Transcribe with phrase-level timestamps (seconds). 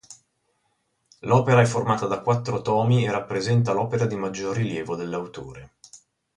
[1.19, 5.73] L'opera è formata da quattro tomi e rappresenta l'opera di maggior rilievo dell'autore.